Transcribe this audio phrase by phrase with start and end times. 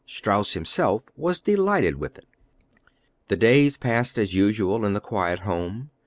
[0.07, 2.25] Strauss himself was delighted with it.
[3.27, 5.91] The days passed as usual in the quiet home.